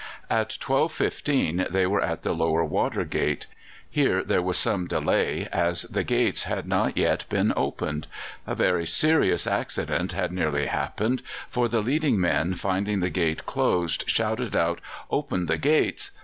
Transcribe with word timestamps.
At 0.31 0.49
12.15 0.49 1.69
they 1.69 1.85
were 1.85 2.01
at 2.01 2.23
the 2.23 2.33
Lower 2.33 2.65
Water 2.65 3.05
Gate. 3.05 3.45
Here 3.87 4.23
there 4.23 4.41
was 4.41 4.57
some 4.57 4.87
delay, 4.87 5.47
as 5.51 5.83
the 5.83 6.03
gates 6.03 6.45
had 6.45 6.65
not 6.67 6.97
yet 6.97 7.25
been 7.29 7.53
opened. 7.55 8.07
A 8.47 8.55
very 8.55 8.87
serious 8.87 9.45
accident 9.45 10.13
had 10.13 10.31
nearly 10.31 10.65
happened, 10.65 11.21
for 11.49 11.67
the 11.67 11.83
leading 11.83 12.19
men, 12.19 12.55
finding 12.55 12.99
the 12.99 13.11
gate 13.11 13.45
closed, 13.45 14.05
shouted 14.09 14.55
out, 14.55 14.81
"Open 15.11 15.45
the 15.45 15.59
gates!" 15.59 16.09